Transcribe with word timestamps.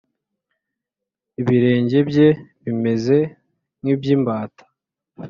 ibirenge 1.41 1.97
bye 2.09 2.27
bimeze 2.63 3.17
nk’ 3.81 3.87
iby’ 3.93 4.07
imbata 4.15 4.63